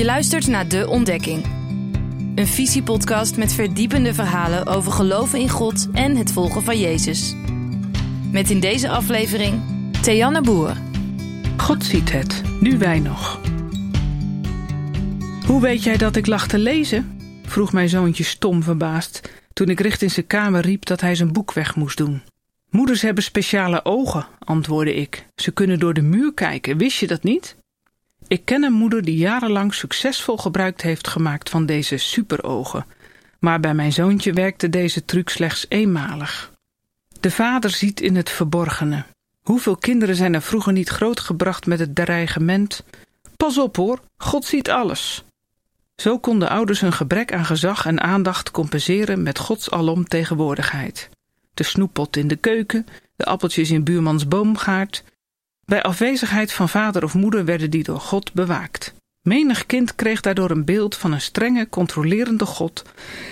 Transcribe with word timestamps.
Je 0.00 0.06
luistert 0.06 0.46
naar 0.46 0.68
De 0.68 0.88
Ontdekking. 0.88 1.44
Een 2.34 2.46
visiepodcast 2.46 3.36
met 3.36 3.52
verdiepende 3.52 4.14
verhalen 4.14 4.66
over 4.66 4.92
geloven 4.92 5.38
in 5.38 5.48
God 5.48 5.88
en 5.92 6.16
het 6.16 6.32
volgen 6.32 6.62
van 6.62 6.78
Jezus. 6.78 7.34
Met 8.32 8.50
in 8.50 8.60
deze 8.60 8.88
aflevering 8.88 9.62
Theanne 10.02 10.40
Boer. 10.40 10.76
God 11.56 11.84
ziet 11.84 12.12
het, 12.12 12.42
nu 12.60 12.78
wij 12.78 12.98
nog. 12.98 13.40
Hoe 15.46 15.60
weet 15.60 15.82
jij 15.82 15.96
dat 15.96 16.16
ik 16.16 16.26
lag 16.26 16.48
te 16.48 16.58
lezen? 16.58 17.20
vroeg 17.44 17.72
mijn 17.72 17.88
zoontje 17.88 18.24
stom 18.24 18.62
verbaasd 18.62 19.30
toen 19.52 19.68
ik 19.68 19.80
richting 19.80 20.10
zijn 20.10 20.26
kamer 20.26 20.60
riep 20.60 20.84
dat 20.84 21.00
hij 21.00 21.14
zijn 21.14 21.32
boek 21.32 21.52
weg 21.52 21.76
moest 21.76 21.96
doen. 21.96 22.22
Moeders 22.70 23.02
hebben 23.02 23.24
speciale 23.24 23.84
ogen, 23.84 24.26
antwoordde 24.38 24.94
ik. 24.94 25.26
Ze 25.34 25.50
kunnen 25.50 25.78
door 25.78 25.94
de 25.94 26.02
muur 26.02 26.34
kijken, 26.34 26.76
wist 26.76 26.98
je 26.98 27.06
dat 27.06 27.22
niet? 27.22 27.56
Ik 28.30 28.44
ken 28.44 28.62
een 28.62 28.72
moeder 28.72 29.02
die 29.02 29.16
jarenlang 29.16 29.74
succesvol 29.74 30.36
gebruik 30.36 30.80
heeft 30.80 31.08
gemaakt 31.08 31.50
van 31.50 31.66
deze 31.66 31.96
superogen. 31.96 32.86
Maar 33.38 33.60
bij 33.60 33.74
mijn 33.74 33.92
zoontje 33.92 34.32
werkte 34.32 34.68
deze 34.68 35.04
truc 35.04 35.28
slechts 35.28 35.66
eenmalig. 35.68 36.52
De 37.20 37.30
vader 37.30 37.70
ziet 37.70 38.00
in 38.00 38.16
het 38.16 38.30
verborgene. 38.30 39.04
Hoeveel 39.42 39.76
kinderen 39.76 40.16
zijn 40.16 40.34
er 40.34 40.42
vroeger 40.42 40.72
niet 40.72 40.88
grootgebracht 40.88 41.66
met 41.66 41.78
het 41.78 41.94
dreigement: 41.94 42.84
Pas 43.36 43.58
op 43.58 43.76
hoor, 43.76 44.00
God 44.16 44.44
ziet 44.44 44.70
alles. 44.70 45.24
Zo 45.96 46.18
konden 46.18 46.48
ouders 46.48 46.80
hun 46.80 46.92
gebrek 46.92 47.32
aan 47.32 47.44
gezag 47.44 47.86
en 47.86 48.00
aandacht 48.00 48.50
compenseren 48.50 49.22
met 49.22 49.38
Gods 49.38 49.70
alomtegenwoordigheid. 49.70 51.08
De 51.54 51.62
snoeppot 51.62 52.16
in 52.16 52.28
de 52.28 52.36
keuken, 52.36 52.86
de 53.16 53.24
appeltjes 53.24 53.70
in 53.70 53.84
buurmans 53.84 54.28
boomgaard, 54.28 55.04
bij 55.70 55.82
afwezigheid 55.82 56.52
van 56.52 56.68
vader 56.68 57.04
of 57.04 57.14
moeder 57.14 57.44
werden 57.44 57.70
die 57.70 57.82
door 57.82 58.00
God 58.00 58.32
bewaakt. 58.32 58.94
Menig 59.22 59.66
kind 59.66 59.94
kreeg 59.94 60.20
daardoor 60.20 60.50
een 60.50 60.64
beeld 60.64 60.96
van 60.96 61.12
een 61.12 61.20
strenge, 61.20 61.68
controlerende 61.68 62.46
God, 62.46 62.84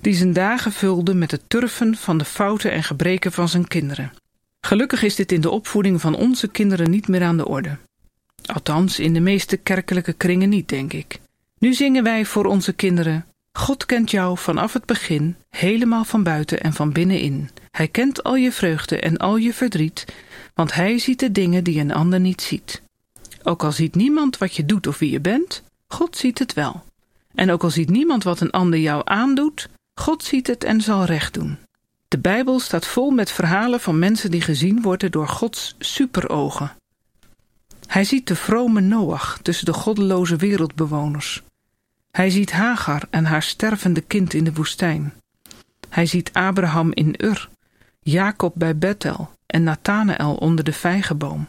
die 0.00 0.14
zijn 0.14 0.32
dagen 0.32 0.72
vulde 0.72 1.14
met 1.14 1.30
het 1.30 1.42
turven 1.46 1.96
van 1.96 2.18
de 2.18 2.24
fouten 2.24 2.72
en 2.72 2.82
gebreken 2.82 3.32
van 3.32 3.48
zijn 3.48 3.68
kinderen. 3.68 4.12
Gelukkig 4.60 5.02
is 5.02 5.14
dit 5.14 5.32
in 5.32 5.40
de 5.40 5.50
opvoeding 5.50 6.00
van 6.00 6.14
onze 6.14 6.48
kinderen 6.48 6.90
niet 6.90 7.08
meer 7.08 7.22
aan 7.22 7.36
de 7.36 7.46
orde. 7.48 7.76
Althans, 8.44 8.98
in 8.98 9.14
de 9.14 9.20
meeste 9.20 9.56
kerkelijke 9.56 10.12
kringen 10.12 10.48
niet, 10.48 10.68
denk 10.68 10.92
ik. 10.92 11.20
Nu 11.58 11.74
zingen 11.74 12.02
wij 12.02 12.24
voor 12.24 12.44
onze 12.44 12.72
kinderen: 12.72 13.26
God 13.52 13.86
kent 13.86 14.10
jou 14.10 14.38
vanaf 14.38 14.72
het 14.72 14.86
begin, 14.86 15.36
helemaal 15.48 16.04
van 16.04 16.22
buiten 16.22 16.60
en 16.60 16.72
van 16.72 16.92
binnenin. 16.92 17.50
Hij 17.70 17.88
kent 17.88 18.22
al 18.22 18.36
je 18.36 18.52
vreugde 18.52 19.00
en 19.00 19.16
al 19.16 19.36
je 19.36 19.54
verdriet 19.54 20.04
want 20.54 20.74
hij 20.74 20.98
ziet 20.98 21.18
de 21.18 21.32
dingen 21.32 21.64
die 21.64 21.80
een 21.80 21.92
ander 21.92 22.20
niet 22.20 22.42
ziet. 22.42 22.82
Ook 23.42 23.64
al 23.64 23.72
ziet 23.72 23.94
niemand 23.94 24.38
wat 24.38 24.56
je 24.56 24.64
doet 24.64 24.86
of 24.86 24.98
wie 24.98 25.10
je 25.10 25.20
bent, 25.20 25.62
God 25.88 26.16
ziet 26.16 26.38
het 26.38 26.54
wel. 26.54 26.84
En 27.34 27.50
ook 27.50 27.62
al 27.62 27.70
ziet 27.70 27.90
niemand 27.90 28.22
wat 28.22 28.40
een 28.40 28.50
ander 28.50 28.78
jou 28.78 29.02
aandoet, 29.04 29.68
God 29.94 30.24
ziet 30.24 30.46
het 30.46 30.64
en 30.64 30.80
zal 30.80 31.04
recht 31.04 31.34
doen. 31.34 31.58
De 32.08 32.18
Bijbel 32.18 32.60
staat 32.60 32.86
vol 32.86 33.10
met 33.10 33.30
verhalen 33.30 33.80
van 33.80 33.98
mensen 33.98 34.30
die 34.30 34.40
gezien 34.40 34.82
worden 34.82 35.10
door 35.10 35.28
Gods 35.28 35.74
superogen. 35.78 36.76
Hij 37.86 38.04
ziet 38.04 38.26
de 38.26 38.36
vrome 38.36 38.80
Noach 38.80 39.38
tussen 39.42 39.64
de 39.64 39.72
goddeloze 39.72 40.36
wereldbewoners. 40.36 41.42
Hij 42.10 42.30
ziet 42.30 42.52
Hagar 42.52 43.02
en 43.10 43.24
haar 43.24 43.42
stervende 43.42 44.00
kind 44.00 44.34
in 44.34 44.44
de 44.44 44.52
woestijn. 44.52 45.12
Hij 45.88 46.06
ziet 46.06 46.32
Abraham 46.32 46.92
in 46.92 47.14
Ur, 47.18 47.48
Jacob 48.00 48.52
bij 48.56 48.76
Bethel 48.76 49.30
en 49.50 49.62
Nathanael 49.62 50.34
onder 50.34 50.64
de 50.64 50.72
vijgenboom. 50.72 51.48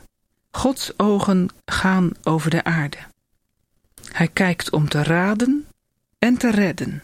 Gods 0.52 1.00
ogen 1.00 1.50
gaan 1.66 2.12
over 2.24 2.50
de 2.50 2.64
aarde. 2.64 2.98
Hij 4.12 4.28
kijkt 4.28 4.72
om 4.72 4.90
te 4.90 5.04
raden 5.04 5.68
en 6.20 6.38
te 6.38 6.52
redden. 6.52 7.04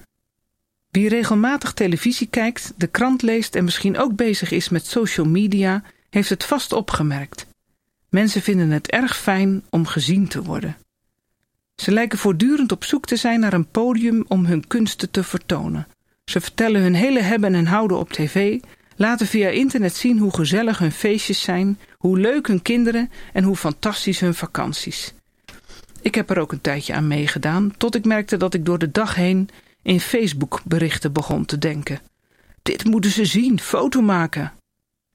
Wie 0.90 1.10
regelmatig 1.10 1.74
televisie 1.74 2.28
kijkt, 2.28 2.74
de 2.76 2.88
krant 2.88 3.22
leest 3.22 3.56
en 3.56 3.64
misschien 3.64 3.98
ook 3.98 4.16
bezig 4.16 4.52
is 4.52 4.70
met 4.70 4.86
social 4.86 5.26
media, 5.26 5.84
heeft 6.10 6.30
het 6.30 6.44
vast 6.44 6.74
opgemerkt. 6.74 7.48
Mensen 8.10 8.42
vinden 8.42 8.70
het 8.70 8.90
erg 8.90 9.18
fijn 9.18 9.64
om 9.70 9.86
gezien 9.86 10.28
te 10.28 10.44
worden. 10.44 10.78
Ze 11.76 11.92
lijken 11.92 12.18
voortdurend 12.18 12.72
op 12.72 12.84
zoek 12.84 13.06
te 13.06 13.16
zijn 13.16 13.40
naar 13.40 13.54
een 13.54 13.68
podium 13.68 14.26
om 14.28 14.46
hun 14.46 14.68
kunsten 14.68 15.12
te 15.12 15.24
vertonen. 15.24 15.88
Ze 16.26 16.42
vertellen 16.42 16.82
hun 16.82 16.96
hele 16.96 17.22
hebben 17.22 17.56
en 17.56 17.66
houden 17.66 17.98
op 17.98 18.12
tv 18.12 18.60
laten 18.98 19.28
via 19.28 19.50
internet 19.50 19.96
zien 19.96 20.18
hoe 20.20 20.34
gezellig 20.34 20.78
hun 20.80 20.92
feestjes 20.92 21.42
zijn, 21.42 21.80
hoe 21.98 22.20
leuk 22.20 22.48
hun 22.48 22.62
kinderen 22.62 23.12
en 23.34 23.44
hoe 23.44 23.56
fantastisch 23.56 24.20
hun 24.20 24.34
vakanties. 24.34 25.14
Ik 26.02 26.16
heb 26.16 26.30
er 26.30 26.40
ook 26.40 26.52
een 26.52 26.62
tijdje 26.62 26.94
aan 26.94 27.08
meegedaan, 27.08 27.74
tot 27.78 27.96
ik 27.96 28.06
merkte 28.06 28.38
dat 28.38 28.54
ik 28.54 28.66
door 28.66 28.80
de 28.80 28.92
dag 28.92 29.16
heen 29.16 29.50
in 29.82 30.00
Facebook-berichten 30.00 31.14
begon 31.14 31.46
te 31.46 31.58
denken. 31.58 32.00
Dit 32.62 32.86
moeten 32.86 33.12
ze 33.12 33.26
zien, 33.26 33.60
foto 33.60 34.02
maken. 34.02 34.54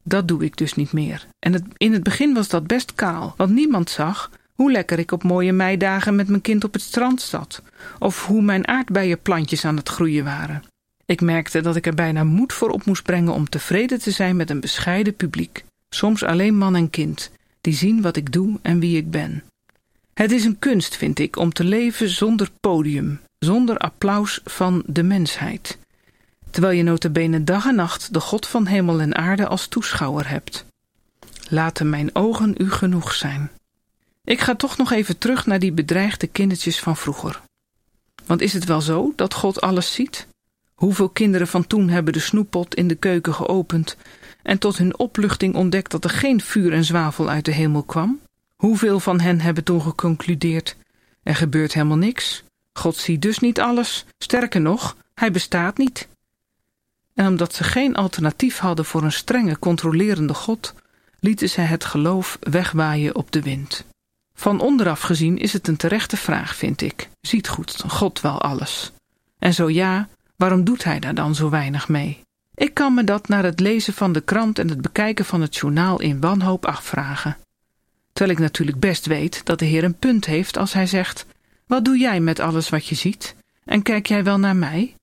Dat 0.05 0.29
doe 0.29 0.45
ik 0.45 0.57
dus 0.57 0.75
niet 0.75 0.93
meer. 0.93 1.27
En 1.39 1.53
het, 1.53 1.65
in 1.77 1.93
het 1.93 2.03
begin 2.03 2.35
was 2.35 2.49
dat 2.49 2.67
best 2.67 2.95
kaal, 2.95 3.35
want 3.37 3.51
niemand 3.51 3.91
zag 3.91 4.31
hoe 4.55 4.73
lekker 4.73 4.99
ik 4.99 5.13
op 5.13 5.23
mooie 5.23 5.53
meidagen 5.53 6.15
met 6.15 6.29
mijn 6.29 6.41
kind 6.41 6.65
op 6.65 6.73
het 6.73 6.83
strand 6.83 7.21
zat, 7.21 7.63
of 7.99 8.27
hoe 8.27 8.43
mijn 8.43 8.69
aardbeienplantjes 8.69 9.65
aan 9.65 9.77
het 9.77 9.89
groeien 9.89 10.25
waren. 10.25 10.63
Ik 11.13 11.21
merkte 11.21 11.61
dat 11.61 11.77
ik 11.77 11.87
er 11.87 11.95
bijna 11.95 12.25
moed 12.25 12.53
voor 12.53 12.71
op 12.71 12.85
moest 12.85 13.03
brengen 13.03 13.33
om 13.33 13.49
tevreden 13.49 13.99
te 13.99 14.11
zijn 14.11 14.37
met 14.37 14.51
een 14.51 14.61
bescheiden 14.61 15.15
publiek, 15.15 15.65
soms 15.91 16.23
alleen 16.25 16.57
man 16.57 16.77
en 16.77 16.91
kind, 16.91 17.31
die 17.61 17.75
zien 17.75 18.03
wat 18.03 18.17
ik 18.17 18.33
doe 18.33 18.59
en 18.63 18.81
wie 18.81 18.97
ik 18.97 19.11
ben. 19.11 19.43
Het 20.15 20.31
is 20.31 20.45
een 20.45 20.59
kunst, 20.59 20.97
vind 20.97 21.19
ik, 21.19 21.37
om 21.37 21.53
te 21.53 21.65
leven 21.65 22.09
zonder 22.09 22.51
podium, 22.61 23.21
zonder 23.39 23.79
applaus 23.79 24.41
van 24.45 24.83
de 24.87 25.03
mensheid, 25.03 25.79
terwijl 26.51 26.77
je 26.77 26.83
notabene 26.83 27.45
dag 27.45 27.67
en 27.67 27.75
nacht 27.75 28.15
de 28.15 28.21
God 28.21 28.47
van 28.47 28.67
hemel 28.67 29.01
en 29.01 29.17
aarde 29.17 29.47
als 29.47 29.67
toeschouwer 29.67 30.29
hebt. 30.29 30.65
Laten 31.49 31.91
mijn 31.91 32.15
ogen 32.15 32.55
u 32.59 32.71
genoeg 32.71 33.15
zijn. 33.15 33.51
Ik 34.25 34.41
ga 34.41 34.55
toch 34.55 34.77
nog 34.77 34.93
even 34.93 35.19
terug 35.19 35.47
naar 35.47 35.59
die 35.59 35.73
bedreigde 35.73 36.27
kindertjes 36.27 36.81
van 36.81 36.97
vroeger. 36.97 37.41
Want 38.27 38.41
is 38.41 38.53
het 38.53 38.65
wel 38.65 38.81
zo 38.81 39.13
dat 39.17 39.35
God 39.35 39.61
alles 39.61 39.93
ziet? 39.93 40.31
Hoeveel 40.83 41.09
kinderen 41.09 41.47
van 41.47 41.67
toen 41.67 41.89
hebben 41.89 42.13
de 42.13 42.19
snoeppot 42.19 42.75
in 42.75 42.89
de 42.89 42.95
keuken 42.95 43.35
geopend 43.35 43.97
en 44.43 44.59
tot 44.59 44.79
hun 44.79 44.99
opluchting 44.99 45.55
ontdekt 45.55 45.91
dat 45.91 46.05
er 46.05 46.11
geen 46.11 46.41
vuur 46.41 46.73
en 46.73 46.85
zwavel 46.85 47.29
uit 47.29 47.45
de 47.45 47.53
hemel 47.53 47.83
kwam? 47.83 48.21
Hoeveel 48.57 49.01
van 49.01 49.21
hen 49.21 49.41
hebben 49.41 49.65
toen 49.65 49.83
geconcludeerd: 49.83 50.77
er 51.23 51.35
gebeurt 51.35 51.73
helemaal 51.73 51.97
niks, 51.97 52.45
God 52.73 52.97
ziet 52.97 53.23
dus 53.23 53.39
niet 53.39 53.61
alles, 53.61 54.05
sterker 54.19 54.61
nog, 54.61 54.97
hij 55.15 55.31
bestaat 55.31 55.79
niet. 55.79 56.09
En 57.15 57.27
omdat 57.27 57.55
ze 57.55 57.65
geen 57.65 57.97
alternatief 57.97 58.59
hadden 58.59 58.85
voor 58.85 59.03
een 59.03 59.13
strenge, 59.13 59.59
controlerende 59.59 60.35
God, 60.35 60.75
lieten 61.21 61.49
zij 61.49 61.65
het 61.65 61.85
geloof 61.85 62.39
wegwaaien 62.41 63.17
op 63.17 63.33
de 63.33 63.43
wind. 63.43 63.85
Van 64.35 64.61
onderaf 64.61 65.01
gezien 65.01 65.39
is 65.39 65.53
het 65.53 65.69
een 65.69 65.77
terechte 65.77 66.17
vraag, 66.17 66.57
vind 66.57 66.81
ik. 66.81 67.09
Ziet 67.21 67.49
goed 67.49 67.85
God 67.87 68.21
wel 68.21 68.41
alles? 68.41 68.93
En 69.39 69.55
zo 69.55 69.71
ja, 69.71 70.09
Waarom 70.43 70.65
doet 70.65 70.85
hij 70.85 71.01
daar 71.01 71.15
dan 71.15 71.35
zo 71.35 71.51
weinig 71.51 71.89
mee? 71.89 72.21
Ik 72.55 72.75
kan 72.75 72.95
me 72.95 73.05
dat 73.05 73.29
na 73.29 73.43
het 73.43 73.61
lezen 73.61 73.93
van 73.93 74.13
de 74.13 74.21
krant 74.21 74.59
en 74.59 74.69
het 74.69 74.83
bekijken 74.83 75.25
van 75.25 75.41
het 75.41 75.57
journaal 75.57 76.01
in 76.01 76.21
wanhoop 76.21 76.67
afvragen. 76.67 77.37
Terwijl 78.13 78.37
ik 78.37 78.43
natuurlijk 78.43 78.79
best 78.79 79.07
weet 79.07 79.45
dat 79.45 79.59
de 79.59 79.65
Heer 79.65 79.85
een 79.85 79.99
punt 79.99 80.25
heeft 80.25 80.57
als 80.57 80.73
hij 80.73 80.87
zegt: 80.87 81.27
Wat 81.67 81.85
doe 81.85 81.99
jij 81.99 82.21
met 82.21 82.41
alles 82.41 82.69
wat 82.69 82.87
je 82.87 82.95
ziet? 82.95 83.37
En 83.65 83.83
kijk 83.83 84.07
jij 84.07 84.25
wel 84.25 84.39
naar 84.39 84.57
mij? 84.57 84.95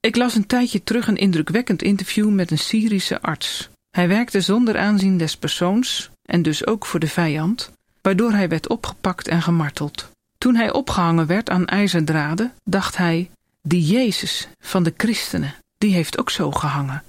Ik 0.00 0.16
las 0.16 0.34
een 0.34 0.46
tijdje 0.46 0.82
terug 0.82 1.06
een 1.06 1.16
indrukwekkend 1.16 1.82
interview 1.82 2.30
met 2.30 2.50
een 2.50 2.58
Syrische 2.58 3.20
arts. 3.20 3.70
Hij 3.90 4.08
werkte 4.08 4.40
zonder 4.40 4.78
aanzien 4.78 5.18
des 5.18 5.36
persoons 5.36 6.10
en 6.22 6.42
dus 6.42 6.66
ook 6.66 6.86
voor 6.86 7.00
de 7.00 7.08
vijand, 7.08 7.72
waardoor 8.00 8.32
hij 8.32 8.48
werd 8.48 8.68
opgepakt 8.68 9.28
en 9.28 9.42
gemarteld. 9.42 10.10
Toen 10.38 10.54
hij 10.54 10.72
opgehangen 10.72 11.26
werd 11.26 11.50
aan 11.50 11.66
ijzerdraden, 11.66 12.52
dacht 12.64 12.96
hij: 12.96 13.30
die 13.66 13.82
Jezus 13.82 14.48
van 14.60 14.82
de 14.82 14.94
christenen, 14.96 15.54
die 15.78 15.94
heeft 15.94 16.18
ook 16.18 16.30
zo 16.30 16.50
gehangen. 16.50 17.02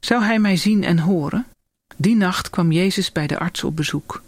Zou 0.00 0.22
hij 0.22 0.38
mij 0.38 0.56
zien 0.56 0.84
en 0.84 0.98
horen? 0.98 1.46
Die 1.96 2.16
nacht 2.16 2.50
kwam 2.50 2.72
Jezus 2.72 3.12
bij 3.12 3.26
de 3.26 3.38
arts 3.38 3.64
op 3.64 3.76
bezoek. 3.76 4.22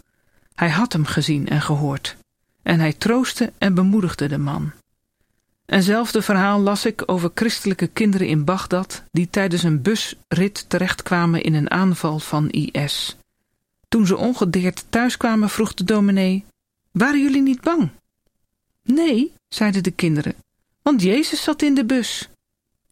Hij 0.55 0.69
had 0.69 0.93
hem 0.93 1.05
gezien 1.05 1.47
en 1.47 1.61
gehoord. 1.61 2.17
En 2.61 2.79
hij 2.79 2.93
troostte 2.93 3.51
en 3.57 3.73
bemoedigde 3.73 4.27
de 4.27 4.37
man. 4.37 4.71
Eenzelfde 5.65 6.21
verhaal 6.21 6.59
las 6.59 6.85
ik 6.85 7.03
over 7.05 7.31
christelijke 7.33 7.87
kinderen 7.87 8.27
in 8.27 8.43
Bagdad 8.43 9.03
die 9.11 9.29
tijdens 9.29 9.63
een 9.63 9.81
busrit 9.81 10.65
terechtkwamen 10.67 11.43
in 11.43 11.53
een 11.53 11.71
aanval 11.71 12.19
van 12.19 12.49
IS. 12.49 13.17
Toen 13.87 14.05
ze 14.07 14.17
ongedeerd 14.17 14.85
thuiskwamen 14.89 15.49
vroeg 15.49 15.73
de 15.73 15.83
dominee, 15.83 16.45
waren 16.91 17.21
jullie 17.21 17.41
niet 17.41 17.61
bang? 17.61 17.89
Nee, 18.83 19.33
zeiden 19.47 19.83
de 19.83 19.91
kinderen, 19.91 20.35
want 20.83 21.01
Jezus 21.01 21.43
zat 21.43 21.61
in 21.61 21.73
de 21.73 21.85
bus. 21.85 22.29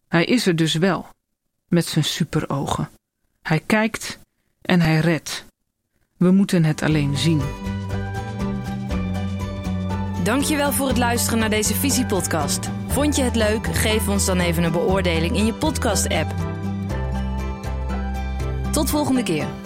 Hij 0.08 0.24
is 0.24 0.46
er 0.46 0.56
dus 0.56 0.74
wel, 0.74 1.06
met 1.68 1.86
zijn 1.86 2.04
superogen. 2.04 2.90
Hij 3.42 3.60
kijkt 3.66 4.18
en 4.62 4.80
hij 4.80 4.98
redt. 4.98 5.44
We 6.16 6.30
moeten 6.30 6.64
het 6.64 6.82
alleen 6.82 7.16
zien. 7.16 7.42
Dankjewel 10.22 10.72
voor 10.72 10.88
het 10.88 10.98
luisteren 10.98 11.38
naar 11.38 11.50
deze 11.50 11.74
Visiepodcast. 11.74 12.68
Vond 12.86 13.16
je 13.16 13.22
het 13.22 13.36
leuk? 13.36 13.66
Geef 13.66 14.08
ons 14.08 14.26
dan 14.26 14.40
even 14.40 14.62
een 14.62 14.72
beoordeling 14.72 15.36
in 15.36 15.46
je 15.46 15.54
podcast-app. 15.54 16.34
Tot 18.72 18.90
volgende 18.90 19.22
keer. 19.22 19.61